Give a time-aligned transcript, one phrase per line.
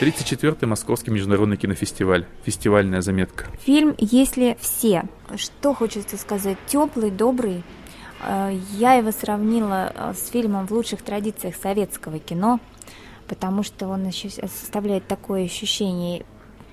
[0.00, 2.24] 34-й Московский международный кинофестиваль.
[2.44, 3.44] Фестивальная заметка.
[3.66, 5.04] Фильм «Если все».
[5.36, 6.56] Что хочется сказать?
[6.66, 7.62] Теплый, добрый.
[8.22, 12.60] Э, я его сравнила э, с фильмом в лучших традициях советского кино,
[13.28, 16.24] потому что он еще составляет такое ощущение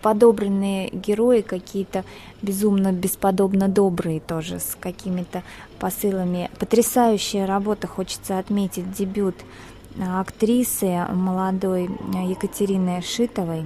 [0.02, 2.06] подобранные герои какие-то
[2.42, 5.44] безумно бесподобно добрые тоже, с какими-то
[5.80, 6.50] посылами.
[6.60, 9.36] Потрясающая работа, хочется отметить дебют
[10.00, 11.90] актрисы молодой
[12.26, 13.66] Екатерины Шитовой,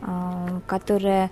[0.00, 1.30] а, которая,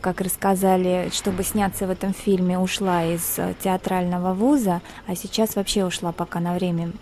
[0.00, 6.12] как рассказали, чтобы сняться в этом фильме, ушла из театрального вуза, а сейчас вообще ушла
[6.12, 6.92] пока на время,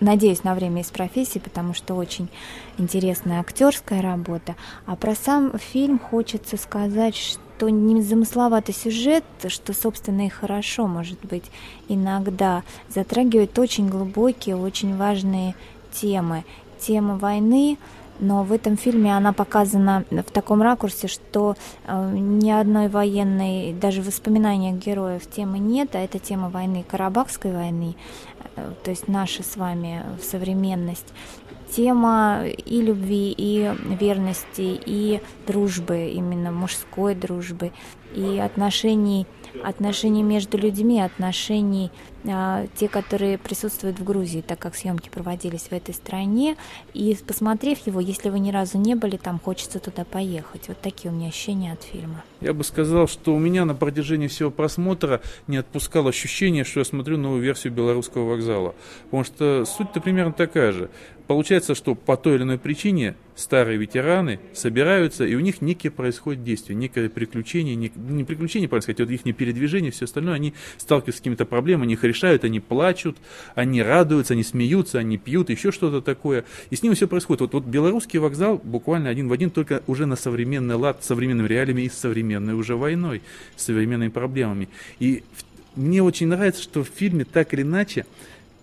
[0.00, 2.28] надеюсь, на время из профессии, потому что очень
[2.78, 4.56] интересная актерская работа.
[4.84, 11.18] А про сам фильм хочется сказать, что что незамысловатый сюжет, что, собственно, и хорошо, может
[11.24, 11.44] быть,
[11.88, 15.54] иногда затрагивает очень глубокие, очень важные
[15.90, 16.44] темы.
[16.78, 17.78] Тема войны,
[18.20, 24.02] но в этом фильме она показана в таком ракурсе, что э, ни одной военной, даже
[24.02, 27.96] в воспоминаниях героев темы нет, а это тема войны, Карабахской войны,
[28.56, 31.06] э, то есть наша с вами современность
[31.70, 37.72] тема и любви, и верности, и дружбы, именно мужской дружбы,
[38.14, 39.26] и отношений,
[39.62, 41.90] отношений между людьми, отношений
[42.28, 46.56] а, те, которые присутствуют в Грузии, так как съемки проводились в этой стране.
[46.92, 50.68] И посмотрев его, если вы ни разу не были там, хочется туда поехать.
[50.68, 52.24] Вот такие у меня ощущения от фильма.
[52.40, 56.84] Я бы сказал, что у меня на протяжении всего просмотра не отпускало ощущение, что я
[56.84, 58.74] смотрю новую версию белорусского вокзала.
[59.04, 60.90] Потому что суть-то примерно такая же.
[61.26, 66.42] Получается, что по той или иной причине старые ветераны собираются, и у них некие происходят
[66.42, 71.18] действия, некое приключение, не, не приключение, происходит, вот их не передвижение, все остальное, они сталкиваются
[71.18, 73.18] с какими-то проблемами, они их решают, они плачут,
[73.54, 76.44] они радуются, они смеются, они пьют, еще что-то такое.
[76.70, 77.42] И с ними все происходит.
[77.42, 81.82] Вот, вот белорусский вокзал буквально один в один, только уже на современный лад, современными реалиями
[81.82, 83.22] и с современной уже войной,
[83.54, 84.68] с современными проблемами.
[84.98, 85.22] И
[85.74, 88.06] мне очень нравится, что в фильме так или иначе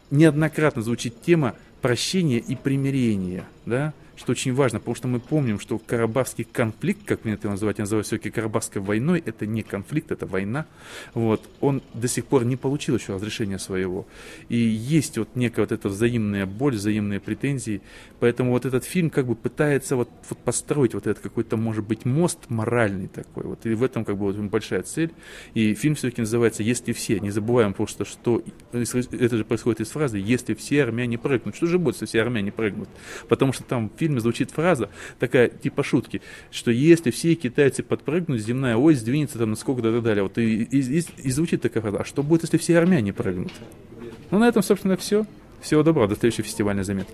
[0.09, 5.79] неоднократно звучит тема прощения и примирения, да, что очень важно, потому что мы помним, что
[5.79, 10.25] Карабахский конфликт, как мне это называть, я называю все-таки Карабахской войной, это не конфликт, это
[10.25, 10.66] война,
[11.13, 14.06] вот, он до сих пор не получил еще разрешения своего.
[14.50, 17.81] И есть вот некая вот эта взаимная боль, взаимные претензии,
[18.19, 22.06] поэтому вот этот фильм как бы пытается вот, вот построить вот этот какой-то, может быть,
[22.06, 25.12] мост моральный такой, вот, и в этом как бы вот большая цель.
[25.53, 30.18] И фильм все-таки называется «Если все», не забываем просто, что это же происходит из фразы
[30.18, 31.56] «Если все армяне прыгнут».
[31.56, 32.90] Что же будет, если все армяне прыгнут?
[33.28, 36.21] Потому что там фильм фильме звучит фраза, такая типа шутки,
[36.51, 40.23] что если все китайцы подпрыгнут, земная ось сдвинется там насколько-то и так далее.
[40.23, 43.51] Вот и, и, и, и звучит такая фраза, а что будет, если все армяне прыгнут?
[44.31, 45.25] Ну, на этом, собственно, все.
[45.61, 47.13] Всего доброго, до следующей фестивальной заметки.